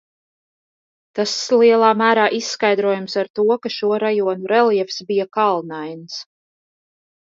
Tas 1.19 1.33
lielā 1.63 1.91
mērā 1.99 2.25
izskaidrojams 2.39 3.19
ar 3.23 3.31
to, 3.39 3.47
ka 3.67 3.75
šo 3.79 3.93
rajonu 4.07 4.53
reljefs 4.57 5.09
bija 5.15 5.31
kalnains. 5.43 6.23